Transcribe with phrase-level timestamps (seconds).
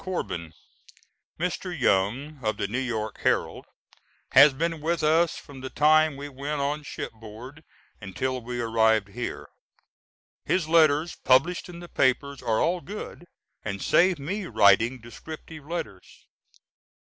[0.03, 0.53] CORBIN:
[1.39, 1.79] Mr.
[1.79, 3.67] Young, of the New York Herald,
[4.31, 7.63] has been with us from the time we went on shipboard
[8.01, 9.47] until we arrived here.
[10.43, 13.27] His letters published in the papers are all good,
[13.63, 16.25] and save me writing descriptive letters.